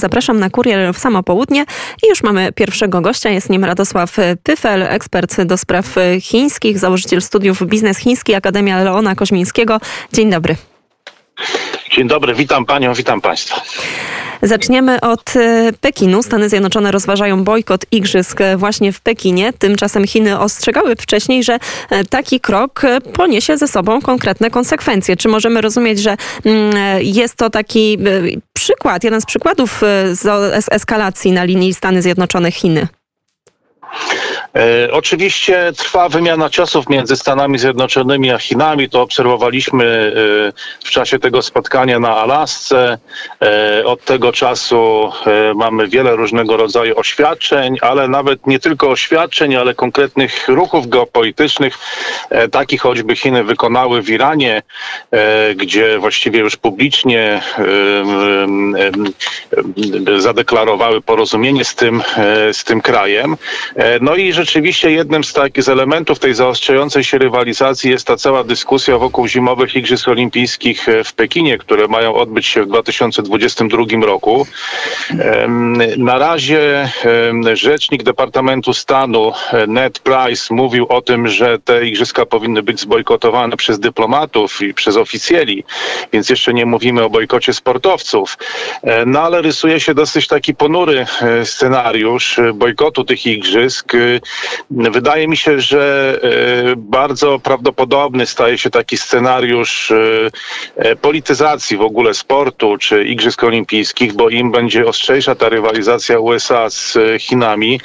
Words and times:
Zapraszam 0.00 0.40
na 0.40 0.50
kurier 0.50 0.94
w 0.94 0.98
samo 0.98 1.22
południe 1.22 1.64
i 2.02 2.08
już 2.08 2.22
mamy 2.22 2.52
pierwszego 2.52 3.00
gościa. 3.00 3.30
Jest 3.30 3.50
nim 3.50 3.64
Radosław 3.64 4.16
Pyfel, 4.42 4.82
ekspert 4.82 5.42
do 5.42 5.58
spraw 5.58 5.94
chińskich, 6.20 6.78
założyciel 6.78 7.22
studiów 7.22 7.62
biznes 7.62 7.98
chiński, 7.98 8.34
Akademia 8.34 8.84
Leona 8.84 9.14
Koźmińskiego. 9.14 9.80
Dzień 10.12 10.30
dobry. 10.30 10.56
Dzień 11.90 12.08
dobry, 12.08 12.34
witam 12.34 12.64
panią, 12.64 12.94
witam 12.94 13.20
państwa. 13.20 13.62
Zaczniemy 14.42 15.00
od 15.00 15.36
e, 15.36 15.72
Pekinu. 15.80 16.22
Stany 16.22 16.48
Zjednoczone 16.48 16.92
rozważają 16.92 17.44
bojkot 17.44 17.84
igrzysk 17.90 18.38
właśnie 18.56 18.92
w 18.92 19.00
Pekinie. 19.00 19.52
Tymczasem 19.52 20.06
Chiny 20.06 20.38
ostrzegały 20.38 20.96
wcześniej, 20.96 21.44
że 21.44 21.58
e, 21.90 22.04
taki 22.04 22.40
krok 22.40 22.84
e, 22.84 23.00
poniesie 23.00 23.56
ze 23.56 23.68
sobą 23.68 24.00
konkretne 24.00 24.50
konsekwencje. 24.50 25.16
Czy 25.16 25.28
możemy 25.28 25.60
rozumieć, 25.60 25.98
że 25.98 26.16
mm, 26.44 26.72
jest 27.00 27.34
to 27.36 27.50
taki 27.50 27.98
przykład, 28.52 29.04
jeden 29.04 29.20
z 29.20 29.26
przykładów 29.26 29.80
eskalacji 30.70 31.32
na 31.32 31.44
linii 31.44 31.74
Stany 31.74 32.02
Zjednoczone-Chiny? 32.02 32.86
E, 34.56 34.92
oczywiście 34.92 35.72
trwa 35.76 36.08
wymiana 36.08 36.50
ciosów 36.50 36.88
między 36.88 37.16
Stanami 37.16 37.58
Zjednoczonymi 37.58 38.30
a 38.30 38.38
Chinami. 38.38 38.90
To 38.90 39.02
obserwowaliśmy 39.02 39.84
e, 39.86 40.86
w 40.86 40.90
czasie 40.90 41.18
tego 41.18 41.42
spotkania 41.42 41.98
na 41.98 42.16
Alasce. 42.16 42.98
E, 43.42 43.84
od 43.84 44.04
tego 44.04 44.32
czasu 44.32 45.12
mamy 45.54 45.88
wiele 45.88 46.16
różnego 46.16 46.56
rodzaju 46.56 46.98
oświadczeń, 46.98 47.76
ale 47.80 48.08
nawet 48.08 48.46
nie 48.46 48.58
tylko 48.58 48.90
oświadczeń, 48.90 49.56
ale 49.56 49.74
konkretnych 49.74 50.48
ruchów 50.48 50.88
geopolitycznych, 50.88 51.78
takich 52.50 52.80
choćby 52.80 53.16
Chiny 53.16 53.44
wykonały 53.44 54.02
w 54.02 54.10
Iranie, 54.10 54.62
gdzie 55.56 55.98
właściwie 55.98 56.40
już 56.40 56.56
publicznie 56.56 57.42
zadeklarowały 60.18 61.00
porozumienie 61.00 61.64
z 61.64 61.74
tym, 61.74 62.02
z 62.52 62.64
tym 62.64 62.80
krajem. 62.80 63.36
No 64.00 64.14
i 64.14 64.32
rzeczywiście 64.40 64.90
jednym 64.90 65.24
z 65.24 65.32
takich 65.32 65.68
elementów 65.68 66.18
tej 66.18 66.34
zaostrzającej 66.34 67.04
się 67.04 67.18
rywalizacji 67.18 67.90
jest 67.90 68.06
ta 68.06 68.16
cała 68.16 68.44
dyskusja 68.44 68.98
wokół 68.98 69.28
zimowych 69.28 69.76
Igrzysk 69.76 70.08
Olimpijskich 70.08 70.88
e, 70.88 71.04
w 71.04 71.12
Pekinie, 71.12 71.58
które 71.58 71.88
mają 71.88 72.14
odbyć 72.14 72.46
się 72.46 72.62
w 72.62 72.66
2022 72.66 73.84
roku. 74.06 74.46
Na 75.96 76.18
razie 76.18 76.90
rzecznik 77.52 78.02
Departamentu 78.02 78.74
Stanu 78.74 79.32
e, 79.52 79.66
Ned 79.66 79.98
Price 79.98 80.54
mówił 80.54 80.86
o 80.88 81.02
tym, 81.02 81.28
że 81.28 81.58
te 81.58 81.86
igrzyska 81.86 82.26
powinny 82.26 82.62
być 82.62 82.80
zbojkotowane 82.80 83.56
przez 83.56 83.80
dyplomatów 83.80 84.62
i 84.62 84.74
przez 84.74 84.96
oficjeli, 84.96 85.64
więc 86.12 86.30
jeszcze 86.30 86.54
nie 86.54 86.66
mówimy 86.66 87.04
o 87.04 87.10
bojkocie 87.10 87.54
sportowców. 87.54 88.38
E, 88.82 89.06
no 89.06 89.20
ale 89.20 89.42
rysuje 89.42 89.80
się 89.80 89.94
dosyć 89.94 90.26
taki 90.26 90.54
ponury 90.54 91.06
scenariusz 91.44 92.40
bojkotu 92.54 93.04
tych 93.04 93.26
igrzysk. 93.26 93.92
Wydaje 94.70 95.28
mi 95.28 95.36
się, 95.36 95.60
że 95.60 96.14
e, 96.22 96.76
bardzo 96.76 97.38
prawdopodobny 97.38 98.26
staje 98.26 98.58
się 98.58 98.70
taki 98.70 98.96
scenariusz 98.96 99.90
e, 99.90 99.96
e, 100.76 100.96
polityzacji 100.96 101.76
w 101.76 101.82
ogóle 101.82 102.14
sportu 102.14 102.76
czy 102.78 103.04
Igrzysk 103.04 103.44
Olimpijskich, 103.44 104.12
bo 104.12 104.28
im 104.28 104.52
będzie 104.52 104.86
ostrzejsza 104.86 105.34
ta 105.34 105.48
rywalizacja 105.48 106.18
USA 106.18 106.70
z 106.70 106.98
Chinami, 107.18 107.80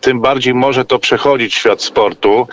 tym 0.00 0.20
bardziej 0.20 0.54
może 0.54 0.84
to 0.84 0.98
przechodzić 0.98 1.54
świat 1.54 1.82
sportu. 1.82 2.46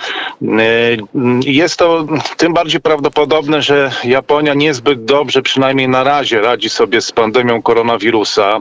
Jest 1.45 1.77
to 1.77 2.05
tym 2.37 2.53
bardziej 2.53 2.81
prawdopodobne, 2.81 3.61
że 3.61 3.91
Japonia 4.03 4.53
niezbyt 4.53 5.05
dobrze, 5.05 5.41
przynajmniej 5.41 5.89
na 5.89 6.03
razie, 6.03 6.41
radzi 6.41 6.69
sobie 6.69 7.01
z 7.01 7.11
pandemią 7.11 7.61
koronawirusa. 7.61 8.59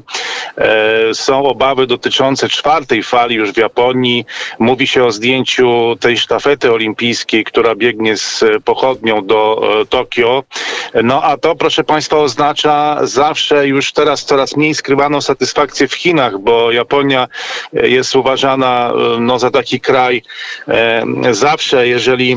Są 1.12 1.44
obawy 1.44 1.86
dotyczące 1.86 2.48
czwartej 2.48 3.02
fali 3.02 3.36
już 3.36 3.52
w 3.52 3.56
Japonii. 3.56 4.27
Mówi 4.67 4.86
się 4.86 5.05
o 5.05 5.11
zdjęciu 5.12 5.97
tej 6.00 6.19
sztafety 6.19 6.72
olimpijskiej, 6.72 7.45
która 7.45 7.75
biegnie 7.75 8.17
z 8.17 8.45
pochodnią 8.64 9.27
do 9.27 9.63
e, 9.80 9.86
Tokio. 9.86 10.45
No 11.05 11.23
a 11.23 11.36
to, 11.36 11.57
proszę 11.57 11.85
Państwa, 11.85 12.17
oznacza 12.17 12.98
zawsze 13.02 13.68
już 13.68 13.92
teraz 13.92 14.24
coraz 14.24 14.57
mniej 14.57 14.74
skrywaną 14.74 15.20
satysfakcję 15.20 15.89
w 15.89 15.95
Chinach, 15.95 16.39
bo 16.39 16.73
Japonia 16.73 17.29
e, 17.77 17.89
jest 17.89 18.17
uważana 18.17 18.90
e, 18.90 19.20
no, 19.20 19.39
za 19.39 19.51
taki 19.51 19.80
kraj 19.80 20.23
zawsze, 21.30 21.89
jeżeli 21.89 22.36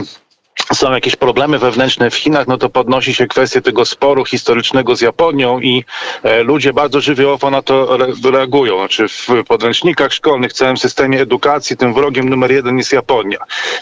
są 0.74 0.92
jakieś 0.92 1.16
problemy 1.16 1.60
wewnętrzne 1.60 2.10
w 2.10 2.16
Chinach, 2.16 2.48
no 2.48 2.58
to 2.58 2.70
podnosi 2.70 3.14
się 3.14 3.28
kwestia 3.28 3.62
tego 3.62 3.86
sporu 3.86 4.26
historycznego 4.26 4.96
z 4.96 5.02
Japonią 5.02 5.60
i 5.60 5.86
e, 6.24 6.44
ludzie 6.44 6.74
bardzo 6.74 7.02
żywiołowo 7.02 7.50
na 7.50 7.62
to 7.62 7.96
re 7.96 8.08
reagują. 8.32 8.78
Znaczy 8.78 9.08
w 9.08 9.28
podręcznikach 9.48 10.14
szkolnych, 10.14 10.52
w 10.52 10.54
całym 10.54 10.78
systemie 10.78 11.22
edukacji 11.22 11.78
tym 11.78 11.94
wrogiem 11.94 12.30
numer 12.30 12.52
jeden 12.52 12.78
jest 12.78 12.94
Japonia. 12.94 13.38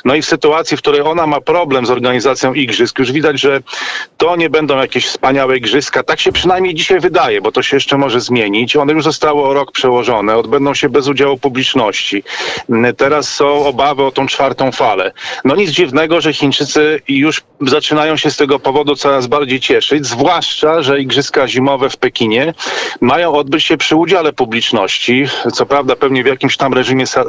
No 0.06 0.16
i 0.16 0.22
w 0.22 0.26
sytuacji, 0.26 0.78
w 0.78 0.82
której 0.82 1.02
ona 1.02 1.28
ma 1.28 1.42
problem 1.42 1.86
z 1.86 1.90
organizacją 1.90 2.54
igrzysk, 2.54 3.00
już 3.00 3.12
widać, 3.12 3.40
że 3.40 3.62
to 4.18 4.36
nie 4.36 4.50
będą 4.50 4.78
jakieś 4.78 5.08
wspaniałe 5.08 5.58
igrzyska. 5.58 6.04
Tak 6.04 6.20
się 6.20 6.32
przynajmniej 6.32 6.76
dzisiaj 6.76 7.00
wydaje, 7.00 7.42
bo 7.42 7.52
to 7.52 7.64
się 7.64 7.76
jeszcze 7.76 7.98
może 7.98 8.22
zmienić. 8.22 8.76
One 8.76 8.94
już 8.94 9.04
zostały 9.04 9.44
o 9.44 9.54
rok 9.54 9.72
przełożone, 9.72 10.38
odbędą 10.38 10.74
się 10.74 10.90
bez 10.90 11.08
udziału 11.08 11.38
publiczności. 11.38 12.24
Teraz 12.98 13.34
są 13.34 13.66
obawy 13.66 14.04
o 14.04 14.12
tą 14.12 14.28
czwartą 14.28 14.72
falę. 14.72 15.12
No 15.46 15.56
nic 15.56 15.70
dziwnego, 15.70 16.22
że 16.22 16.34
Chińczycy 16.34 16.77
już 17.08 17.42
zaczynają 17.62 18.18
się 18.18 18.32
z 18.32 18.38
tego 18.38 18.60
powodu 18.60 18.96
coraz 18.96 19.28
bardziej 19.28 19.60
cieszyć, 19.60 20.06
zwłaszcza, 20.06 20.82
że 20.82 21.00
Igrzyska 21.00 21.48
Zimowe 21.48 21.90
w 21.90 21.98
Pekinie 21.98 22.54
mają 23.02 23.34
odbyć 23.34 23.64
się 23.64 23.78
przy 23.78 23.96
udziale 23.96 24.34
publiczności, 24.34 25.26
co 25.54 25.66
prawda 25.66 25.96
pewnie 25.96 26.24
w 26.24 26.28
jakimś 26.28 26.58
tam 26.58 26.74
reżimie 26.74 27.08
sa 27.08 27.24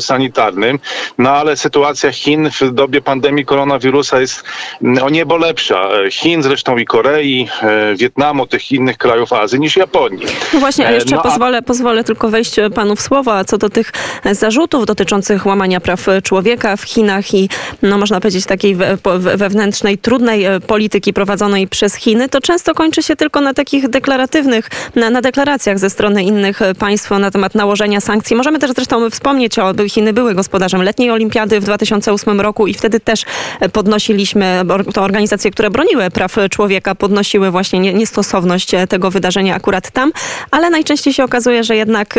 sanitarnym, 0.00 0.78
no 1.18 1.30
ale 1.30 1.56
sytuacja 1.56 2.12
Chin 2.12 2.50
w 2.60 2.72
dobie 2.72 3.00
pandemii 3.00 3.44
koronawirusa 3.44 4.20
jest 4.20 4.44
mm, 4.82 5.04
o 5.04 5.10
niebo 5.10 5.36
lepsza. 5.36 5.88
Chin 6.10 6.42
zresztą 6.42 6.78
i 6.78 6.84
Korei, 6.84 7.48
e, 7.62 7.96
Wietnamu, 7.96 8.46
tych 8.46 8.72
innych 8.72 8.98
krajów 8.98 9.32
Azji 9.32 9.60
niż 9.60 9.76
Japonii. 9.76 10.26
No 10.52 10.60
właśnie, 10.60 10.86
a 10.86 10.90
jeszcze 10.90 11.16
no, 11.16 11.22
pozwolę, 11.22 11.58
a... 11.58 11.62
pozwolę 11.62 12.04
tylko 12.04 12.28
wejść 12.28 12.56
panu 12.74 12.96
w 12.96 13.00
słowo, 13.00 13.36
a 13.36 13.44
co 13.44 13.58
do 13.58 13.70
tych 13.70 13.92
zarzutów 14.32 14.86
dotyczących 14.86 15.46
łamania 15.46 15.80
praw 15.80 16.06
człowieka 16.22 16.76
w 16.76 16.82
Chinach 16.82 17.34
i 17.34 17.48
no 17.82 17.98
można 17.98 18.20
powiedzieć 18.20 18.46
takiej 18.46 18.76
wewnętrznej, 19.18 19.98
trudnej 19.98 20.44
e, 20.44 20.60
polityki 20.60 21.12
prowadzonej 21.12 21.68
przez 21.68 21.94
Chiny, 21.94 22.28
to 22.28 22.40
często 22.40 22.74
kończy 22.74 23.02
się 23.02 23.16
tylko 23.16 23.40
na 23.40 23.54
takich 23.54 23.88
deklaratywnych, 23.88 24.70
na, 24.94 25.10
na 25.10 25.20
deklaracjach 25.20 25.78
ze 25.78 25.90
strony 25.90 26.22
innych 26.22 26.62
e, 26.62 26.74
państw 26.74 27.10
na 27.10 27.30
temat 27.30 27.54
nałożenia 27.54 28.00
sankcji. 28.00 28.36
Możemy 28.36 28.58
też 28.58 28.70
zresztą 28.70 29.10
wspomnieć 29.10 29.58
o, 29.58 29.72
Chiny 29.88 30.12
były 30.12 30.34
gospodarzem 30.34 30.82
letniej 30.82 31.10
olimpiady 31.10 31.60
w 31.60 31.64
2008 31.64 32.40
roku 32.40 32.66
i 32.66 32.74
wtedy 32.74 33.00
też 33.00 33.24
e, 33.60 33.68
podnosiliśmy, 33.68 34.62
to 34.94 35.02
organizacje, 35.02 35.50
które 35.50 35.70
broniły 35.70 36.10
praw 36.10 36.36
człowieka, 36.50 36.94
podnosiły 36.94 37.50
właśnie 37.50 37.80
niestosowność 37.80 38.70
tego 38.88 39.10
wydarzenia 39.10 39.54
akurat 39.54 39.90
tam, 39.90 40.12
ale 40.50 40.70
najczęściej 40.70 41.14
się 41.14 41.24
okazuje, 41.24 41.64
że 41.64 41.76
jednak 41.76 42.14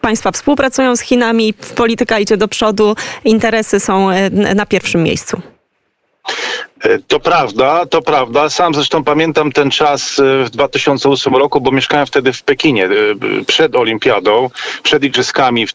państwa 0.00 0.32
współpracują 0.32 0.96
z 0.96 1.00
Chinami, 1.00 1.54
polityka 1.54 2.18
idzie 2.18 2.36
do 2.36 2.48
przodu, 2.48 2.96
interesy 3.24 3.80
są 3.80 4.08
na 4.54 4.66
pierwszym 4.66 5.02
miejscu. 5.02 5.42
E, 6.84 6.98
to 6.98 7.20
prawda, 7.20 7.86
to 7.86 8.02
prawda. 8.02 8.50
Sam 8.50 8.74
zresztą 8.74 9.04
pamiętam 9.04 9.52
ten 9.52 9.70
czas 9.70 10.18
e, 10.18 10.44
w 10.44 10.50
2008 10.50 11.36
roku, 11.36 11.60
bo 11.60 11.70
mieszkałem 11.70 12.06
wtedy 12.06 12.32
w 12.32 12.42
Pekinie 12.42 12.84
e, 12.84 12.88
przed 13.46 13.76
Olimpiadą, 13.76 14.50
przed 14.82 15.04
Igrzyskami 15.04 15.66
w, 15.66 15.72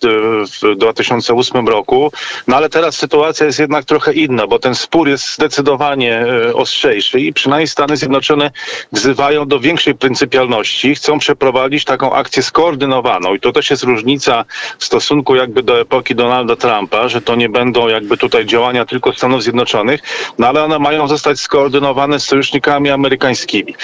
w 0.61 0.75
2008 0.75 1.67
roku. 1.67 2.11
No 2.47 2.55
ale 2.55 2.69
teraz 2.69 2.97
sytuacja 2.97 3.45
jest 3.45 3.59
jednak 3.59 3.85
trochę 3.85 4.13
inna, 4.13 4.47
bo 4.47 4.59
ten 4.59 4.75
spór 4.75 5.09
jest 5.09 5.33
zdecydowanie 5.33 6.25
ostrzejszy 6.53 7.19
i 7.19 7.33
przynajmniej 7.33 7.67
Stany 7.67 7.97
Zjednoczone 7.97 8.51
wzywają 8.91 9.47
do 9.47 9.59
większej 9.59 9.95
pryncypialności. 9.95 10.95
Chcą 10.95 11.19
przeprowadzić 11.19 11.85
taką 11.85 12.13
akcję 12.13 12.43
skoordynowaną 12.43 13.35
i 13.35 13.39
to 13.39 13.51
też 13.51 13.69
jest 13.69 13.83
różnica 13.83 14.45
w 14.79 14.85
stosunku 14.85 15.35
jakby 15.35 15.63
do 15.63 15.79
epoki 15.79 16.15
Donalda 16.15 16.55
Trumpa, 16.55 17.07
że 17.07 17.21
to 17.21 17.35
nie 17.35 17.49
będą 17.49 17.87
jakby 17.87 18.17
tutaj 18.17 18.45
działania 18.45 18.85
tylko 18.85 19.13
Stanów 19.13 19.43
Zjednoczonych, 19.43 20.01
no 20.39 20.47
ale 20.47 20.63
one 20.63 20.79
mają 20.79 21.00
zostać 21.07 21.39
skoordynowane 21.39 22.19
z 22.19 22.23
sojusznikami 22.23 22.89
amerykańskimi. 22.89 23.75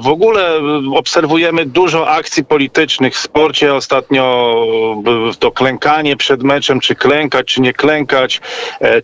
W 0.00 0.08
ogóle 0.08 0.60
obserwujemy 0.94 1.66
dużo 1.66 2.08
akcji 2.08 2.44
politycznych 2.44 3.14
w 3.14 3.18
sporcie. 3.18 3.74
Ostatnio 3.74 4.54
to 5.38 5.50
klękanie 5.50 6.16
przed 6.16 6.42
meczem, 6.42 6.80
czy 6.80 6.94
klękać, 6.94 7.46
czy 7.46 7.60
nie 7.60 7.72
klękać. 7.72 8.40
E, 8.80 9.02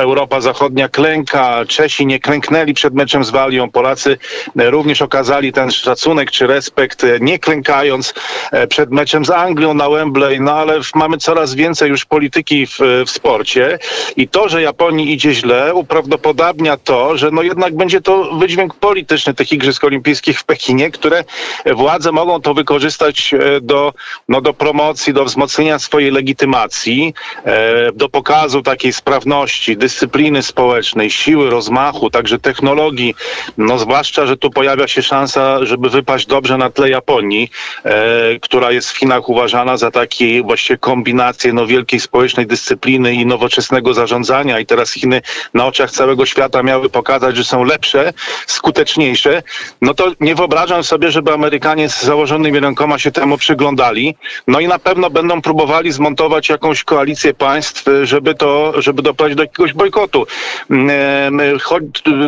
Europa 0.00 0.40
Zachodnia 0.40 0.88
klęka, 0.88 1.64
Czesi 1.68 2.06
nie 2.06 2.20
klęknęli 2.20 2.74
przed 2.74 2.94
meczem 2.94 3.24
z 3.24 3.30
Walią, 3.30 3.70
Polacy 3.70 4.18
również 4.56 5.02
okazali 5.02 5.52
ten 5.52 5.70
szacunek 5.70 6.30
czy 6.30 6.46
respekt, 6.46 7.04
e, 7.04 7.20
nie 7.20 7.38
klękając 7.38 8.14
e, 8.52 8.66
przed 8.66 8.90
meczem 8.90 9.24
z 9.24 9.30
Anglią 9.30 9.74
na 9.74 9.90
Wembley, 9.90 10.40
no 10.40 10.52
ale 10.52 10.80
mamy 10.94 11.18
coraz 11.18 11.54
więcej 11.54 11.90
już 11.90 12.04
polityki 12.04 12.66
w, 12.66 12.78
w 13.06 13.10
sporcie 13.10 13.78
i 14.16 14.28
to, 14.28 14.48
że 14.48 14.62
Japonii 14.62 15.12
idzie 15.12 15.34
źle, 15.34 15.49
myślę, 15.50 15.74
uprawdopodobnia 15.74 16.76
to, 16.76 17.16
że 17.16 17.30
no 17.30 17.42
jednak 17.42 17.76
będzie 17.76 18.00
to 18.00 18.38
wydźwięk 18.38 18.74
polityczny 18.74 19.34
tych 19.34 19.52
Igrzysk 19.52 19.84
Olimpijskich 19.84 20.40
w 20.40 20.44
Pekinie, 20.44 20.90
które 20.90 21.24
władze 21.66 22.12
mogą 22.12 22.40
to 22.40 22.54
wykorzystać 22.54 23.34
e, 23.34 23.60
do, 23.60 23.92
no, 24.28 24.40
do 24.40 24.54
promocji, 24.54 25.12
do 25.12 25.24
wzmocnienia 25.24 25.78
swojej 25.78 26.10
legitymacji, 26.10 27.14
e, 27.44 27.92
do 27.92 28.08
pokazu 28.08 28.62
takiej 28.62 28.92
sprawności, 28.92 29.76
dyscypliny 29.76 30.42
społecznej, 30.42 31.10
siły, 31.10 31.50
rozmachu, 31.50 32.10
także 32.10 32.38
technologii, 32.38 33.14
no 33.58 33.78
zwłaszcza, 33.78 34.26
że 34.26 34.36
tu 34.36 34.50
pojawia 34.50 34.88
się 34.88 35.02
szansa, 35.02 35.64
żeby 35.66 35.90
wypaść 35.90 36.26
dobrze 36.26 36.56
na 36.58 36.70
tle 36.70 36.90
Japonii, 36.90 37.50
e, 37.84 38.38
która 38.40 38.70
jest 38.70 38.90
w 38.90 38.96
Chinach 38.96 39.28
uważana 39.28 39.76
za 39.76 39.90
taki 39.90 40.42
właściwie 40.42 40.78
kombinację 40.78 41.52
no, 41.52 41.66
wielkiej 41.66 42.00
społecznej 42.00 42.46
dyscypliny 42.46 43.14
i 43.14 43.26
nowoczesnego 43.26 43.94
zarządzania. 43.94 44.58
I 44.58 44.66
teraz 44.66 44.92
Chiny 44.92 45.22
na 45.54 45.66
oczach 45.66 45.90
całego 45.90 46.26
świata 46.26 46.62
miały 46.62 46.90
pokazać, 46.90 47.36
że 47.36 47.44
są 47.44 47.64
lepsze, 47.64 48.12
skuteczniejsze, 48.46 49.42
no 49.82 49.94
to 49.94 50.12
nie 50.20 50.34
wyobrażam 50.34 50.84
sobie, 50.84 51.10
żeby 51.10 51.32
Amerykanie 51.32 51.88
z 51.88 52.02
założonymi 52.02 52.60
rękoma 52.60 52.98
się 52.98 53.10
temu 53.10 53.38
przyglądali. 53.38 54.16
No 54.46 54.60
i 54.60 54.68
na 54.68 54.78
pewno 54.78 55.10
będą 55.10 55.42
próbowali 55.42 55.92
zmontować 55.92 56.48
jakąś 56.48 56.84
koalicję 56.84 57.34
państw, 57.34 57.84
żeby 58.02 58.34
to, 58.34 58.82
żeby 58.82 59.02
doprowadzić 59.02 59.36
do 59.36 59.42
jakiegoś 59.42 59.72
bojkotu. 59.72 60.26
Mm, 60.70 61.58
choć 61.58 61.82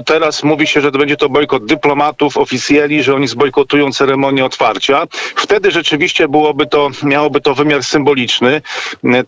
teraz 0.07 0.43
mówi 0.43 0.67
się, 0.67 0.81
że 0.81 0.93
to 0.93 0.99
będzie 0.99 1.17
to 1.17 1.29
bojkot 1.29 1.65
dyplomatów, 1.65 2.37
oficjeli, 2.37 3.03
że 3.03 3.15
oni 3.15 3.29
zbojkotują 3.29 3.93
ceremonię 3.93 4.45
otwarcia. 4.45 5.07
Wtedy 5.37 5.71
rzeczywiście 5.71 6.29
byłoby 6.29 6.67
to, 6.67 6.91
miałoby 7.03 7.41
to 7.41 7.55
wymiar 7.55 7.85
symboliczny, 7.85 8.63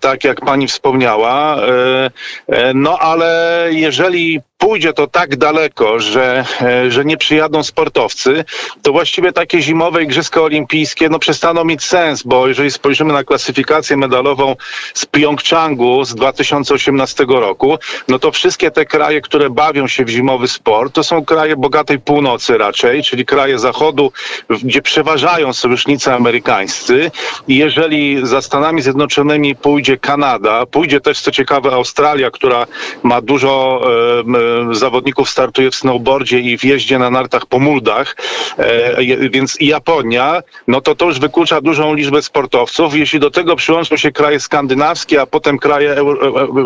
tak 0.00 0.24
jak 0.24 0.40
pani 0.40 0.66
wspomniała. 0.66 1.56
E, 1.56 2.10
e, 2.48 2.74
no 2.74 2.98
ale 2.98 3.68
jeżeli 3.80 4.40
pójdzie 4.64 4.92
to 4.92 5.06
tak 5.06 5.36
daleko, 5.36 6.00
że, 6.00 6.44
e, 6.62 6.90
że 6.90 7.04
nie 7.04 7.16
przyjadą 7.16 7.62
sportowcy, 7.62 8.44
to 8.82 8.92
właściwie 8.92 9.32
takie 9.32 9.62
zimowe 9.62 10.02
Igrzyska 10.02 10.40
Olimpijskie 10.42 11.08
no, 11.08 11.18
przestaną 11.18 11.64
mieć 11.64 11.84
sens, 11.84 12.22
bo 12.22 12.48
jeżeli 12.48 12.70
spojrzymy 12.70 13.12
na 13.12 13.24
klasyfikację 13.24 13.96
medalową 13.96 14.56
z 14.94 15.06
Pjongczangu 15.06 16.04
z 16.04 16.14
2018 16.14 17.24
roku, 17.28 17.78
no 18.08 18.18
to 18.18 18.32
wszystkie 18.32 18.70
te 18.70 18.86
kraje, 18.86 19.20
które 19.20 19.50
bawią 19.50 19.88
się 19.88 20.04
w 20.04 20.08
zimowy 20.08 20.48
sport, 20.48 20.94
to 20.94 21.04
są 21.04 21.24
kraje 21.24 21.56
bogatej 21.56 21.98
północy 21.98 22.58
raczej, 22.58 23.02
czyli 23.02 23.26
kraje 23.26 23.58
zachodu, 23.58 24.12
gdzie 24.50 24.82
przeważają 24.82 25.52
sojusznicy 25.52 26.12
amerykańscy. 26.12 27.10
I 27.48 27.56
jeżeli 27.56 28.26
za 28.26 28.42
Stanami 28.42 28.82
Zjednoczonymi 28.82 29.56
pójdzie 29.56 29.96
Kanada, 29.96 30.66
pójdzie 30.66 31.00
też 31.00 31.20
co 31.20 31.30
ciekawe 31.30 31.70
Australia, 31.72 32.30
która 32.30 32.66
ma 33.02 33.20
dużo 33.20 33.80
e, 34.20 34.53
zawodników 34.70 35.30
startuje 35.30 35.70
w 35.70 35.74
snowboardzie 35.74 36.40
i 36.40 36.58
w 36.58 36.64
jeździe 36.64 36.98
na 36.98 37.10
nartach 37.10 37.46
po 37.46 37.58
muldach, 37.58 38.16
e, 38.58 39.28
więc 39.30 39.56
Japonia, 39.60 40.42
no 40.68 40.80
to 40.80 40.94
to 40.94 41.06
już 41.06 41.18
wyklucza 41.18 41.60
dużą 41.60 41.94
liczbę 41.94 42.22
sportowców. 42.22 42.96
Jeśli 42.96 43.20
do 43.20 43.30
tego 43.30 43.56
przyłączą 43.56 43.96
się 43.96 44.12
kraje 44.12 44.40
skandynawskie, 44.40 45.20
a 45.20 45.26
potem 45.26 45.58
kraje 45.58 45.92
e, 45.92 46.02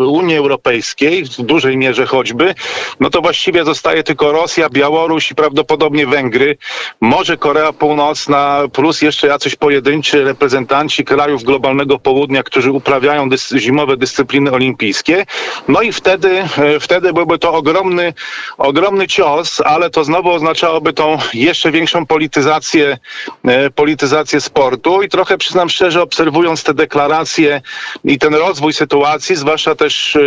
Unii 0.07 0.37
Europejskiej, 0.37 1.23
w 1.23 1.41
dużej 1.41 1.77
mierze 1.77 2.05
choćby, 2.05 2.55
no 2.99 3.09
to 3.09 3.21
właściwie 3.21 3.65
zostaje 3.65 4.03
tylko 4.03 4.31
Rosja, 4.31 4.69
Białoruś 4.69 5.31
i 5.31 5.35
prawdopodobnie 5.35 6.07
Węgry, 6.07 6.57
może 7.01 7.37
Korea 7.37 7.73
Północna, 7.73 8.63
plus 8.73 9.01
jeszcze 9.01 9.27
jacyś 9.27 9.55
pojedynczy 9.55 10.23
reprezentanci 10.23 11.05
krajów 11.05 11.43
globalnego 11.43 11.99
południa, 11.99 12.43
którzy 12.43 12.71
uprawiają 12.71 13.29
dys 13.29 13.53
zimowe 13.57 13.97
dyscypliny 13.97 14.51
olimpijskie. 14.51 15.25
No 15.67 15.81
i 15.81 15.91
wtedy, 15.91 16.29
e, 16.29 16.79
wtedy 16.79 17.13
byłby 17.13 17.39
to 17.39 17.53
ogromny 17.53 17.78
ogromny, 17.79 18.13
ogromny 18.57 19.07
cios, 19.07 19.61
ale 19.61 19.89
to 19.89 20.03
znowu 20.03 20.31
oznaczałoby 20.31 20.93
tą 20.93 21.17
jeszcze 21.33 21.71
większą 21.71 22.05
polityzację, 22.05 22.97
e, 23.45 23.69
polityzację 23.69 24.41
sportu. 24.41 25.03
I 25.03 25.09
trochę 25.09 25.37
przyznam 25.37 25.69
szczerze, 25.69 26.01
obserwując 26.01 26.63
te 26.63 26.73
deklaracje 26.73 27.61
i 28.03 28.19
ten 28.19 28.35
rozwój 28.35 28.73
sytuacji, 28.73 29.35
zwłaszcza 29.35 29.75
też, 29.75 30.15
e, 30.15 30.19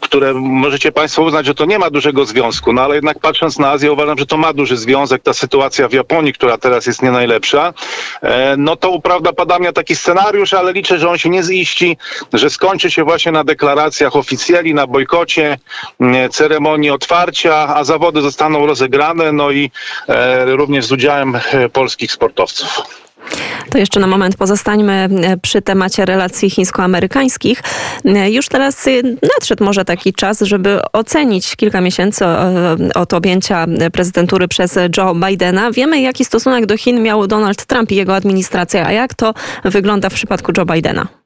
które 0.00 0.34
możecie 0.34 0.92
Państwo 0.92 1.22
uznać, 1.22 1.46
że 1.46 1.54
to 1.54 1.64
nie 1.64 1.78
ma 1.78 1.90
dużego 1.90 2.24
związku, 2.24 2.72
no 2.72 2.82
ale 2.82 2.94
jednak 2.94 3.18
patrząc 3.18 3.58
na 3.58 3.70
Azję 3.70 3.92
uważam, 3.92 4.18
że 4.18 4.26
to 4.26 4.36
ma 4.36 4.52
duży 4.52 4.76
związek, 4.76 5.22
ta 5.22 5.34
sytuacja 5.34 5.88
w 5.88 5.92
Japonii, 5.92 6.32
która 6.32 6.58
teraz 6.58 6.86
jest 6.86 7.02
nie 7.02 7.10
najlepsza, 7.10 7.74
e, 8.22 8.54
no 8.58 8.76
to 8.76 8.90
uprawdopodobnia 8.90 9.72
taki 9.72 9.96
scenariusz, 9.96 10.54
ale 10.54 10.72
liczę, 10.72 10.98
że 10.98 11.10
on 11.10 11.18
się 11.18 11.30
nie 11.30 11.42
ziści, 11.42 11.96
że 12.32 12.50
skończy 12.50 12.90
się 12.90 13.04
właśnie 13.04 13.32
na 13.32 13.44
deklaracjach 13.44 14.16
oficjeli, 14.16 14.74
na 14.74 14.86
bojkocie, 14.86 15.58
ceremonii 16.34 16.90
otwarcia, 16.90 17.76
a 17.76 17.84
zawody 17.84 18.20
zostaną 18.20 18.66
rozegrane, 18.66 19.32
no 19.32 19.50
i 19.50 19.70
e, 20.08 20.44
również 20.44 20.84
z 20.86 20.92
udziałem 20.92 21.36
e, 21.36 21.68
polskich 21.68 22.12
sportowców. 22.12 22.82
To 23.70 23.78
jeszcze 23.78 24.00
na 24.00 24.06
moment 24.06 24.36
pozostańmy 24.36 24.92
e, 24.92 25.36
przy 25.36 25.62
temacie 25.62 26.04
relacji 26.04 26.50
chińsko-amerykańskich. 26.50 27.62
Już 28.28 28.48
teraz 28.48 28.86
nadszedł 29.36 29.64
może 29.64 29.84
taki 29.84 30.12
czas, 30.12 30.40
żeby 30.40 30.80
ocenić 30.92 31.56
kilka 31.56 31.80
miesięcy 31.80 32.24
od 32.94 33.14
objęcia 33.14 33.66
prezydentury 33.92 34.48
przez 34.48 34.78
Joe 34.96 35.14
Bidena. 35.14 35.70
Wiemy, 35.70 36.00
jaki 36.00 36.24
stosunek 36.24 36.66
do 36.66 36.76
Chin 36.76 37.02
miał 37.02 37.26
Donald 37.26 37.66
Trump 37.66 37.92
i 37.92 37.94
jego 37.94 38.16
administracja, 38.16 38.86
a 38.86 38.92
jak 38.92 39.14
to 39.14 39.34
wygląda 39.64 40.08
w 40.08 40.14
przypadku 40.14 40.52
Joe 40.56 40.64
Bidena? 40.64 41.23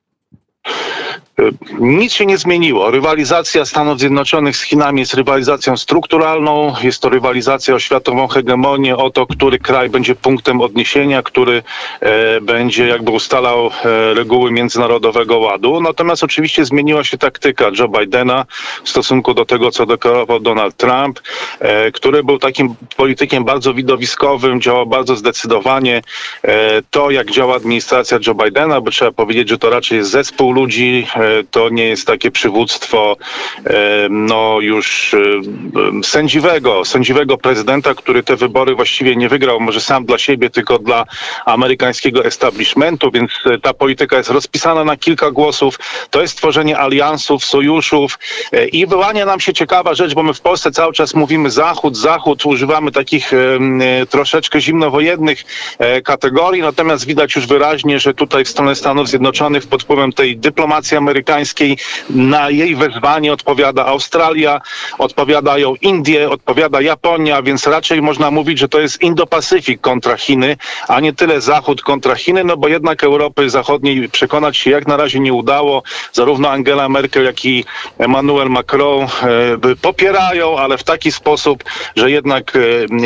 Nic 1.79 2.13
się 2.13 2.27
nie 2.27 2.39
zmieniło. 2.39 2.91
Rywalizacja 2.91 3.65
Stanów 3.65 3.99
Zjednoczonych 3.99 4.57
z 4.57 4.63
Chinami 4.63 5.01
jest 5.01 5.15
rywalizacją 5.15 5.77
strukturalną, 5.77 6.75
jest 6.83 7.03
to 7.03 7.09
rywalizacja 7.09 7.75
o 7.75 7.79
światową 7.79 8.29
hegemonię, 8.29 8.97
o 8.97 9.11
to, 9.11 9.27
który 9.27 9.59
kraj 9.59 9.91
będzie 9.91 10.15
punktem 10.15 10.61
odniesienia, 10.61 11.23
który 11.23 11.63
e, 12.01 12.41
będzie 12.41 12.87
jakby 12.87 13.11
ustalał 13.11 13.67
e, 13.67 14.15
reguły 14.15 14.51
międzynarodowego 14.51 15.39
ładu. 15.39 15.81
Natomiast 15.81 16.25
oczywiście 16.25 16.65
zmieniła 16.65 17.05
się 17.05 17.19
taktyka 17.19 17.71
Joe 17.79 17.89
Bidena 17.89 18.47
w 18.85 18.89
stosunku 18.89 19.35
do 19.35 19.45
tego, 19.45 19.71
co 19.71 19.87
deklarował 19.87 20.41
Donald 20.41 20.77
Trump, 20.77 21.21
e, 21.61 21.93
który 21.93 22.25
był 22.25 22.39
takim 22.39 22.75
politykiem 22.97 23.45
bardzo 23.45 23.75
widowiskowym, 23.75 24.61
działał 24.61 24.87
bardzo 24.87 25.17
zdecydowanie. 25.17 26.03
E, 26.43 26.83
to, 26.91 27.11
jak 27.11 27.31
działa 27.31 27.57
administracja 27.57 28.19
Joe 28.27 28.35
Bidena, 28.35 28.81
bo 28.81 28.91
trzeba 28.91 29.13
powiedzieć, 29.13 29.49
że 29.49 29.59
to 29.59 29.71
raczej 29.71 29.99
jest 29.99 30.11
zespół 30.11 30.53
ludzi, 30.53 31.07
e, 31.17 31.28
to 31.51 31.69
nie 31.69 31.85
jest 31.85 32.07
takie 32.07 32.31
przywództwo 32.31 33.17
no 34.11 34.61
już 34.61 35.15
sędziwego, 36.03 36.85
sędziwego 36.85 37.39
prezydenta, 37.39 37.95
który 37.95 38.23
te 38.23 38.37
wybory 38.37 38.75
właściwie 38.75 39.17
nie 39.17 39.29
wygrał, 39.29 39.61
może 39.61 39.81
sam 39.81 40.05
dla 40.05 40.19
siebie, 40.19 40.51
tylko 40.51 40.79
dla 40.79 41.05
amerykańskiego 41.45 42.25
establishmentu, 42.25 43.11
więc 43.11 43.31
e, 43.45 43.59
ta 43.59 43.75
polityka 43.75 44.17
jest 44.17 44.31
rozpisana 44.31 44.85
na 44.85 44.97
kilka 44.97 45.31
głosów. 45.31 45.79
To 46.11 46.21
jest 46.21 46.37
tworzenie 46.37 46.79
aliansów, 46.79 47.45
sojuszów 47.45 48.19
e, 48.53 48.69
i 48.69 48.87
wyłania 48.87 49.27
nam 49.27 49.41
się 49.41 49.53
ciekawa 49.53 49.95
rzecz, 49.95 50.15
bo 50.15 50.23
my 50.23 50.35
w 50.35 50.41
Polsce 50.41 50.71
cały 50.71 50.93
czas 50.93 51.15
mówimy 51.15 51.51
Zachód, 51.51 51.97
Zachód, 51.97 52.47
używamy 52.47 52.93
takich 52.93 53.33
e, 53.33 53.37
troszeczkę 54.07 54.61
zimnowojennych 54.61 55.45
kategorii, 56.05 56.63
natomiast 56.63 57.07
widać 57.07 57.37
już 57.37 57.47
wyraźnie, 57.47 58.01
że 58.01 58.15
tutaj 58.15 58.45
w 58.45 58.49
stronę 58.49 58.75
Stanów 58.75 59.09
Zjednoczonych 59.09 59.67
pod 59.67 59.83
wpływem 59.83 60.13
tej 60.13 60.37
dyplomacji 60.37 60.97
amerykańskiej 60.97 61.18
amerykańskiej. 61.19 61.79
Na 62.11 62.51
jej 62.51 62.77
wezwanie 62.77 63.33
odpowiada 63.33 63.87
Australia, 63.87 64.61
odpowiadają 64.99 65.75
Indie, 65.75 66.31
odpowiada 66.31 66.81
Japonia, 66.81 67.43
więc 67.43 67.67
raczej 67.67 68.03
można 68.03 68.31
mówić, 68.31 68.59
że 68.59 68.69
to 68.69 68.81
jest 68.81 69.03
Indo-Pacyfik 69.03 69.81
kontra 69.81 70.17
Chiny, 70.17 70.57
a 70.89 71.01
nie 71.01 71.13
tyle 71.13 71.41
Zachód 71.41 71.83
kontra 71.83 72.15
Chiny, 72.15 72.45
no 72.45 72.57
bo 72.57 72.69
jednak 72.69 73.05
Europy 73.05 73.51
Zachodniej 73.51 74.09
przekonać 74.09 74.57
się 74.57 74.71
jak 74.71 74.87
na 74.87 74.97
razie 74.97 75.21
nie 75.21 75.33
udało. 75.33 75.83
Zarówno 76.13 76.51
Angela 76.51 76.89
Merkel, 76.89 77.25
jak 77.25 77.45
i 77.45 77.65
Emmanuel 77.99 78.49
Macron 78.49 79.03
e, 79.03 79.09
popierają, 79.83 80.59
ale 80.59 80.79
w 80.79 80.83
taki 80.83 81.13
sposób, 81.13 81.65
że 81.97 82.11
jednak 82.11 82.57
e, 82.57 82.61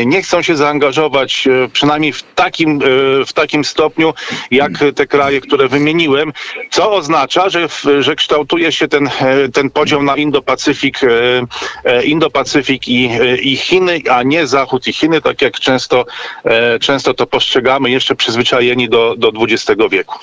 nie 0.07 0.23
chcą 0.23 0.43
się 0.43 0.57
zaangażować, 0.57 1.47
e, 1.47 1.69
przynajmniej 1.69 2.13
w 2.13 2.23
takim, 2.35 2.81
w 3.27 3.33
takim 3.33 3.65
stopniu, 3.65 4.15
jak 4.51 4.73
te 4.95 5.07
kraje, 5.07 5.41
które 5.41 5.69
wymieniłem, 5.69 6.33
co 6.71 6.93
oznacza, 6.93 7.49
że 7.49 7.69
w, 7.69 7.85
że 8.01 8.17
kształtuje 8.17 8.73
się 8.73 8.89
ten, 8.89 9.07
e, 9.21 9.49
ten 9.49 9.71
podział 9.71 10.03
na 10.03 10.17
Indo-Pacyfik, 10.17 11.05
e, 11.05 11.09
e, 11.85 12.03
Indo-Pacyfik 12.03 12.89
i, 12.89 13.11
i 13.43 13.57
Chiny, 13.57 14.01
a 14.11 14.23
nie 14.23 14.47
Zachód 14.47 14.87
i 14.87 14.93
Chiny, 14.93 15.21
tak 15.21 15.43
jak 15.43 15.61
często, 15.61 16.05
często 16.81 17.15
to 17.15 17.27
postrzegamy, 17.27 17.91
jeszcze 17.91 18.15
przyzwyczajeni 18.15 18.89
do, 18.89 19.15
do 19.17 19.33
XX 19.41 19.81
wieku. 19.91 20.19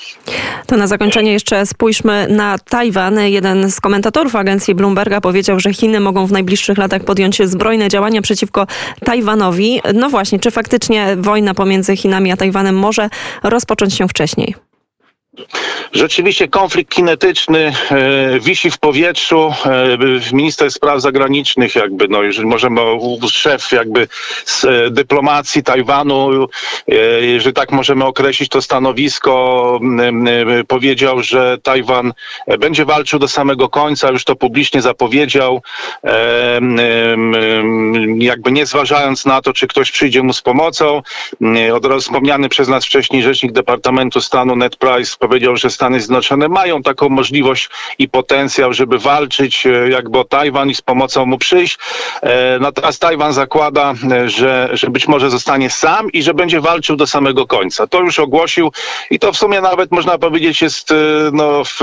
To 0.66 0.76
na 0.76 0.86
zakończenie 0.86 1.32
jeszcze 1.32 1.66
spójrzmy 1.66 2.26
na 2.28 2.58
Tajwan. 2.58 3.20
Jeden 3.20 3.70
z 3.70 3.80
komentatorów 3.80 4.36
agencji 4.36 4.74
Bloomberga 4.74 5.20
powiedział, 5.20 5.60
że 5.60 5.74
Chiny 5.74 6.00
mogą 6.00 6.26
w 6.26 6.32
najbliższych 6.32 6.78
latach 6.78 7.04
podjąć 7.04 7.48
zbrojne 7.48 7.88
działania 7.88 8.22
przeciwko 8.22 8.66
Tajwanowi. 9.04 9.80
No 9.94 10.10
właśnie, 10.10 10.38
czy 10.38 10.50
faktycznie 10.50 11.16
wojna 11.16 11.54
pomiędzy 11.54 11.96
Chinami 11.96 12.32
a 12.32 12.36
Tajwanem 12.36 12.78
może 12.78 13.10
rozpocząć 13.42 13.94
się 13.94 14.08
wcześniej? 14.08 14.69
Rzeczywiście 15.92 16.48
konflikt 16.48 16.94
kinetyczny 16.94 17.72
e, 17.90 18.40
wisi 18.40 18.70
w 18.70 18.78
powietrzu. 18.78 19.54
E, 19.66 20.34
minister 20.34 20.70
spraw 20.70 21.00
zagranicznych, 21.00 21.74
jakby, 21.74 22.08
no, 22.08 22.22
jeżeli 22.22 22.48
możemy, 22.48 22.80
szef 23.30 23.72
jakby 23.72 24.08
z 24.44 24.64
e, 24.64 24.90
dyplomacji 24.90 25.62
Tajwanu, 25.62 26.48
jeżeli 27.20 27.54
tak 27.54 27.72
możemy 27.72 28.04
określić 28.04 28.48
to 28.48 28.62
stanowisko, 28.62 29.80
powiedział, 30.68 31.22
że 31.22 31.58
Tajwan 31.62 32.12
będzie 32.58 32.84
walczył 32.84 33.18
do 33.18 33.28
samego 33.28 33.68
końca, 33.68 34.10
już 34.10 34.24
to 34.24 34.36
publicznie 34.36 34.82
zapowiedział, 34.82 35.62
jakby 38.18 38.52
nie 38.52 38.66
zważając 38.66 39.26
na 39.26 39.42
to, 39.42 39.52
czy 39.52 39.66
ktoś 39.66 39.90
przyjdzie 39.90 40.22
mu 40.22 40.32
z 40.32 40.42
pomocą. 40.42 41.02
Od 41.74 41.84
razu 41.84 42.00
wspomniany 42.00 42.48
przez 42.48 42.68
nas 42.68 42.86
wcześniej 42.86 43.22
rzecznik 43.22 43.52
Departamentu 43.52 44.20
Stanu 44.20 44.56
Ned 44.56 44.76
Price 44.76 45.16
powiedział, 45.30 45.56
że 45.56 45.70
Stany 45.70 46.00
Zjednoczone 46.00 46.48
mają 46.48 46.82
taką 46.82 47.08
możliwość 47.08 47.68
i 47.98 48.08
potencjał, 48.08 48.72
żeby 48.72 48.98
walczyć 48.98 49.66
e, 49.66 49.90
jakby 49.90 50.18
o 50.18 50.24
Tajwan 50.24 50.70
i 50.70 50.74
z 50.74 50.82
pomocą 50.82 51.26
mu 51.26 51.38
przyjść. 51.38 51.78
E, 52.22 52.58
Natomiast 52.58 53.00
Tajwan 53.00 53.32
zakłada, 53.32 53.94
e, 54.10 54.28
że, 54.28 54.68
że 54.72 54.90
być 54.90 55.08
może 55.08 55.30
zostanie 55.30 55.70
sam 55.70 56.12
i 56.12 56.22
że 56.22 56.34
będzie 56.34 56.60
walczył 56.60 56.96
do 56.96 57.06
samego 57.06 57.46
końca. 57.46 57.86
To 57.86 58.00
już 58.00 58.18
ogłosił 58.18 58.72
i 59.10 59.18
to 59.18 59.32
w 59.32 59.36
sumie 59.36 59.60
nawet 59.60 59.90
można 59.90 60.18
powiedzieć 60.18 60.62
jest 60.62 60.88
no, 61.32 61.64
w, 61.64 61.80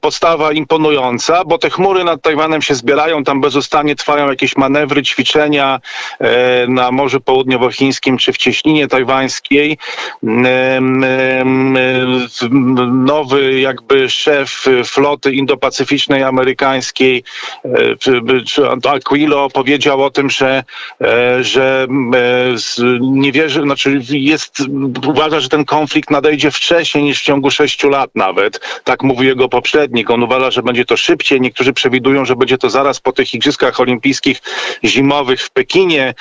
podstawa 0.00 0.52
imponująca, 0.52 1.44
bo 1.44 1.58
te 1.58 1.70
chmury 1.70 2.04
nad 2.04 2.22
Tajwanem 2.22 2.62
się 2.62 2.74
zbierają, 2.74 3.24
tam 3.24 3.40
bezustannie 3.40 3.96
trwają 3.96 4.28
jakieś 4.30 4.56
manewry, 4.56 5.02
ćwiczenia 5.02 5.80
na 6.68 6.90
Morzu 6.90 7.20
Południowochińskim 7.20 8.18
czy 8.18 8.32
w 8.32 8.36
cieśninie 8.36 8.88
tajwańskiej. 8.88 9.78
Nowy 12.90 13.60
jakby 13.60 14.10
szef 14.10 14.64
floty 14.84 15.32
indopacyficznej 15.32 16.22
amerykańskiej, 16.22 17.24
e, 17.64 18.90
Aquilo 18.90 19.50
powiedział 19.50 20.02
o 20.02 20.10
tym, 20.10 20.30
że, 20.30 20.64
e, 21.00 21.44
że 21.44 21.86
e, 22.14 22.84
nie 23.00 23.32
wierzy, 23.32 23.62
znaczy 23.62 24.00
jest, 24.10 24.62
uważa, 25.06 25.40
że 25.40 25.48
ten 25.48 25.64
konflikt 25.64 26.10
nadejdzie 26.10 26.50
wcześniej 26.50 27.04
niż 27.04 27.20
w 27.20 27.24
ciągu 27.24 27.50
sześciu 27.50 27.88
lat 27.88 28.10
nawet. 28.14 28.60
Tak 28.84 29.02
mówił 29.02 29.24
jego 29.24 29.48
poprzednik. 29.48 30.10
On 30.10 30.22
uważa, 30.22 30.50
że 30.50 30.62
będzie 30.62 30.84
to 30.84 30.96
szybciej. 30.96 31.40
Niektórzy 31.40 31.72
przewidują, 31.72 32.24
że 32.24 32.36
będzie 32.36 32.58
to 32.58 32.70
zaraz 32.70 33.00
po 33.00 33.12
tych 33.12 33.34
Igrzyskach 33.34 33.80
Olimpijskich 33.80 34.42
zimowych 34.84 35.42
w 35.42 35.50
Pekinie. 35.50 36.14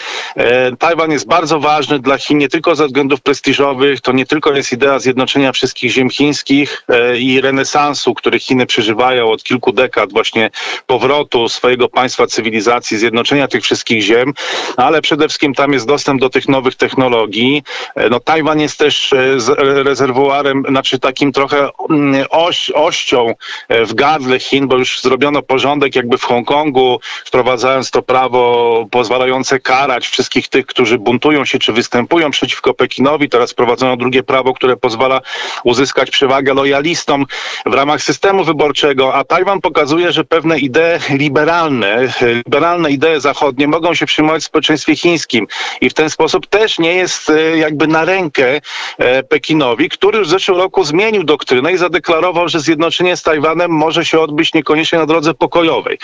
Tajwan 0.80 1.12
jest 1.12 1.28
bardzo 1.28 1.60
ważny 1.60 2.00
dla 2.00 2.18
Chin 2.18 2.38
nie 2.38 2.50
tylko 2.50 2.76
ze 2.76 2.88
względów 2.88 3.22
prestiżowych, 3.22 4.02
to 4.02 4.12
nie 4.12 4.26
tylko 4.26 4.54
jest 4.54 4.72
idea 4.72 5.00
zjednoczenia 5.00 5.52
wszystkich 5.54 5.92
ziem 5.92 6.10
chińskich 6.10 6.84
e, 6.90 7.18
i 7.18 7.42
renesansu, 7.42 8.14
który 8.14 8.40
Chiny 8.40 8.66
przeżywają 8.66 9.32
od 9.32 9.44
kilku 9.44 9.72
dekad, 9.72 10.12
właśnie 10.14 10.50
powrotu 10.88 11.50
swojego 11.50 11.90
państwa 11.90 12.28
cywilizacji, 12.28 12.98
zjednoczenia 12.98 13.48
tych 13.48 13.64
wszystkich 13.64 14.02
ziem, 14.02 14.34
ale 14.78 15.02
przede 15.02 15.28
wszystkim 15.28 15.54
tam 15.54 15.74
jest 15.74 15.88
dostęp 15.88 16.22
do 16.22 16.30
tych 16.30 16.48
nowych 16.48 16.76
technologii. 16.76 17.64
E, 17.96 18.10
No, 18.10 18.20
Tajwan 18.20 18.60
jest 18.60 18.80
też 18.80 19.14
e, 19.14 19.38
rezerwuarem, 19.84 20.64
znaczy 20.70 21.00
takim 21.00 21.32
trochę 21.32 21.70
mm, 21.90 22.26
oś, 22.30 22.72
ością 22.72 23.34
w 23.70 23.94
gardle 23.94 24.40
Chin, 24.40 24.68
bo 24.68 24.78
już 24.78 25.02
zrobiono 25.02 25.42
porządek 25.42 25.96
jakby 25.96 26.18
w 26.18 26.24
Hongkongu, 26.24 27.00
wprowadzając 27.26 27.92
to 27.92 28.02
prawo 28.02 28.86
pozwalające 28.92 29.60
karać 29.60 30.08
wszystkich 30.08 30.48
tych, 30.48 30.66
którzy 30.66 30.98
buntują 30.98 31.46
się 31.46 31.60
czy 31.60 31.74
występują 31.74 32.32
przeciwko 32.32 32.74
Pekinowi. 32.74 33.30
Teraz 33.30 33.52
wprowadzono 33.52 33.98
drugie 33.98 34.24
prawo, 34.24 34.54
które 34.54 34.78
pozwala 34.78 35.22
uzyskać 35.64 36.12
przewagę 36.12 36.54
lojalistom 36.54 37.26
w 37.66 37.74
ramach 37.74 38.02
systemu 38.02 38.44
wyborczego, 38.44 39.14
a 39.14 39.24
Tajwan 39.24 39.62
pokazuje, 39.62 40.12
że 40.12 40.24
pewne 40.24 40.60
idee 40.60 41.00
liberalne, 41.10 41.96
e, 41.96 42.10
liberalne 42.34 42.92
idee 42.92 43.20
zachodnie 43.20 43.68
mogą 43.68 43.94
się 43.94 44.06
przyjmować 44.06 44.42
w 44.42 44.46
społeczeństwie 44.46 44.96
chińskim 44.96 45.48
i 45.82 45.90
w 45.90 45.94
ten 45.94 46.10
sposób 46.10 46.48
też 46.48 46.80
nie 46.80 46.94
jest 46.94 47.30
e, 47.30 47.58
jakby 47.58 47.88
na 47.88 48.06
rękę 48.06 48.62
e, 48.98 49.24
Pekinowi, 49.24 49.90
który 49.90 50.18
już 50.18 50.28
w 50.28 50.32
zeszłym 50.32 50.58
roku 50.58 50.84
zmienił 50.84 51.24
doktrynę 51.24 51.74
i 51.74 51.78
zadeklarował, 51.78 52.48
że 52.48 52.60
zjednoczenie 52.60 53.18
z 53.18 53.24
Tajwanem 53.24 53.72
może 53.72 54.06
się 54.06 54.20
odbyć 54.20 54.54
niekoniecznie 54.54 55.00
na 55.00 55.06
drodze 55.06 55.34
pokojowej. 55.34 55.98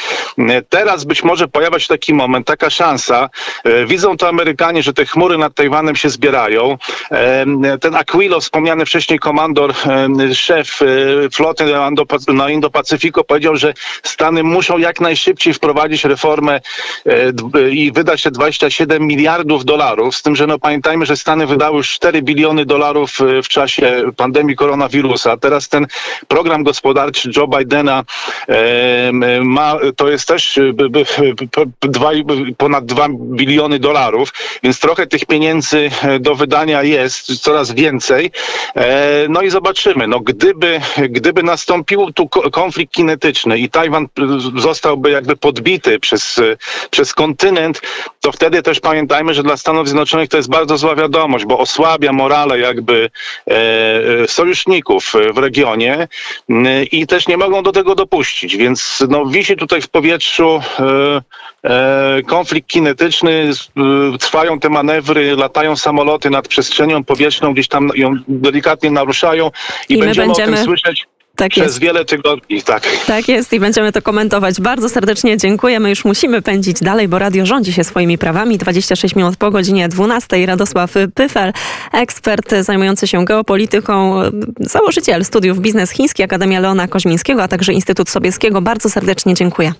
Teraz 0.69 1.03
być 1.03 1.24
może 1.24 1.48
pojawia 1.48 1.79
się 1.79 1.88
taki 1.88 2.13
moment, 2.13 2.48
taka 2.48 2.69
szansa. 2.69 3.29
Widzą 3.88 4.17
to 4.17 4.27
Amerykanie, 4.27 4.84
że 4.84 4.93
te 4.93 5.05
chmury 5.05 5.38
nad 5.38 5.53
Tajwanem 5.53 5.96
się 5.96 6.10
zbierają. 6.10 6.77
Ten 7.81 7.96
Aquilo, 7.96 8.39
wspomniany 8.39 8.86
wcześniej 8.86 9.19
komandor, 9.29 9.71
e, 9.71 10.36
szef 10.36 10.81
e, 10.81 10.86
floty 11.29 11.65
na 11.65 11.89
Indo- 11.91 12.33
na 12.33 12.50
Indo-Pacyfiku 12.50 13.24
powiedział, 13.24 13.55
że 13.55 13.74
Stany 14.03 14.43
muszą 14.43 14.77
jak 14.77 15.01
najszybciej 15.01 15.53
wprowadzić 15.53 16.05
reformę 16.05 16.62
e, 17.05 17.69
i 17.69 17.91
wydać 17.91 18.24
te 18.24 18.31
27 18.31 19.07
miliardów 19.07 19.65
dolarów, 19.65 20.15
z 20.15 20.21
tym, 20.21 20.36
że 20.36 20.48
no 20.48 20.59
pamiętajmy, 20.59 21.05
że 21.05 21.17
Stany 21.17 21.48
wydały 21.48 21.77
już 21.77 21.89
4 21.89 22.21
biliony 22.21 22.65
dolarów 22.65 23.17
w 23.43 23.48
czasie 23.48 24.03
pandemii 24.17 24.55
koronawirusa. 24.55 25.38
Teraz 25.38 25.69
ten 25.69 25.88
program 26.27 26.63
gospodarczy 26.63 27.31
Joe 27.38 27.48
Bidena 27.48 28.03
ma, 29.41 29.77
to 29.95 30.09
jest 30.09 30.27
też 30.27 30.59
ponad 32.57 32.86
2 32.86 33.07
biliony 33.12 33.79
dolarów, 33.79 34.33
więc 34.63 34.79
trochę 34.79 35.07
tych 35.07 35.25
pieniędzy 35.25 35.89
do 36.19 36.36
wydania 36.36 36.83
jest, 36.83 37.41
coraz 37.41 37.71
więcej. 37.71 38.31
E, 39.26 39.30
No 39.30 39.42
i 39.42 39.50
zobaczymy, 39.50 40.08
no 40.08 40.20
gdyby, 40.20 40.82
gdyby 41.10 41.44
nastąpił 41.44 42.14
tu 42.14 42.30
ko- 42.30 42.52
konflikt 42.52 42.94
kinetyczny 42.94 43.60
i 43.60 43.70
Tajwan 43.70 44.08
zostałby 44.58 45.12
jakby 45.12 45.36
podbity 45.36 46.00
przez, 46.00 46.40
przez 46.92 47.14
kontynent, 47.14 47.82
to 48.22 48.32
wtedy 48.32 48.64
też 48.64 48.80
pamiętajmy, 48.80 49.34
że 49.34 49.44
dla 49.44 49.58
Stanów 49.58 49.88
Zjednoczonych 49.88 50.30
to 50.30 50.38
jest 50.38 50.50
bardzo 50.50 50.78
zła 50.78 50.96
wiadomość, 50.96 51.46
bo 51.46 51.60
osłabia 51.60 52.14
morale 52.14 52.60
jakby 52.60 53.10
e, 53.48 53.54
e, 54.24 54.28
sojuszników 54.28 55.14
w 55.34 55.38
regionie 55.38 56.08
i 56.92 57.08
też 57.08 57.28
nie 57.28 57.38
mogą 57.38 57.64
do 57.64 57.72
tego 57.72 57.96
dopuścić, 57.96 58.58
więc 58.58 59.04
no, 59.10 59.26
wisi 59.26 59.56
tutaj 59.56 59.82
w 59.82 59.90
powietrzu 59.90 60.62
konflikt 62.28 62.68
kinetyczny, 62.70 63.50
e, 64.13 64.18
trwają 64.18 64.60
te 64.60 64.70
manewry, 64.70 65.36
latają 65.36 65.75
samoloty 65.75 66.30
nad 66.30 66.48
przestrzenią 66.48 67.04
powietrzną, 67.04 67.54
gdzieś 67.54 67.68
tam 67.68 67.89
ją 67.96 68.13
delikatnie 68.28 68.92
naruszają 68.92 69.51
i, 69.89 69.94
I 69.94 69.98
my 69.98 70.06
będziemy, 70.06 70.25
o 70.25 70.28
będziemy- 70.28 70.58
tym 70.58 70.66
słyszeć 70.66 71.06
Tak 71.36 71.51
przez 71.51 71.63
jest. 71.63 71.80
wiele 71.80 72.06
tygodni. 72.06 72.62
Tak. 72.63 72.84
Tak 73.08 73.28
jest 73.28 73.54
i 73.54 73.60
będziemy 73.60 73.92
to 73.92 74.01
komentować. 74.01 74.62
Bardzo 74.62 74.89
serdecznie 74.89 75.38
dziękujemy. 75.38 75.89
Już 75.89 76.06
musimy 76.06 76.42
pędzić 76.42 76.80
dalej, 76.80 77.08
bo 77.08 77.20
radio 77.20 77.46
rządzi 77.46 77.74
się 77.74 77.84
swoimi 77.84 78.18
prawami. 78.18 78.58
26 78.58 79.16
minut 79.16 79.38
po 79.38 79.51
godzinie 79.51 79.88
12. 79.89 80.46
Radosław 80.46 80.94
Pyfel, 81.16 81.54
ekspert 81.94 82.51
zajmujący 82.62 83.08
się 83.08 83.25
geopolityką, 83.25 84.22
założyciel 84.60 85.25
studiów 85.25 85.60
biznes 85.60 85.92
chiński, 85.92 86.24
Akademia 86.24 86.60
Leona 86.60 86.88
Koźmińskiego, 86.88 87.44
a 87.44 87.48
także 87.48 87.74
Instytut 87.74 88.10
Sobieskiego. 88.10 88.62
Bardzo 88.62 88.89
serdecznie 88.89 89.34
dziękuję. 89.34 89.74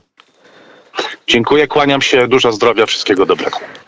Dziękuję, 1.28 1.68
kłaniam 1.68 2.02
się, 2.02 2.28
dużo 2.28 2.52
zdrowia, 2.52 2.86
wszystkiego 2.86 3.26
dobrego. 3.26 3.60